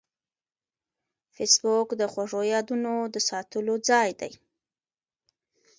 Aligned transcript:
فېسبوک 1.33 1.87
د 1.99 2.01
خوږو 2.11 2.41
یادونو 2.53 2.93
د 3.13 3.15
ساتلو 3.29 3.75
ځای 3.89 4.09
دی 4.19 4.31